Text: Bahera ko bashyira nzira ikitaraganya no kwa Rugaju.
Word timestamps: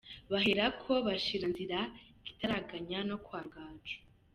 Bahera 0.31 0.65
ko 0.81 0.91
bashyira 1.05 1.45
nzira 1.53 1.77
ikitaraganya 2.19 2.99
no 3.09 3.17
kwa 3.25 3.37
Rugaju. 3.43 3.97